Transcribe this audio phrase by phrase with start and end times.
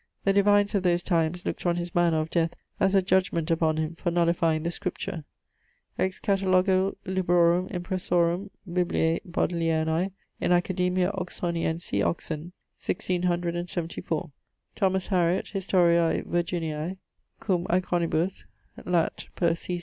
[0.23, 3.77] The divines of those times look't on his manner of death as a judgement upon
[3.77, 5.25] him for nullifying the Scripture.
[5.99, 9.19] Ex Catalogo librorum impressorum bibl.
[9.29, 14.31] Bodleianae in Academia Oxoniensi, Oxon., MDCLXXIV:
[14.75, 16.97] Thomas Hariot: Historia Virginiae,
[17.39, 18.45] cum iconibus,
[18.83, 19.27] Lat.
[19.35, 19.79] per C.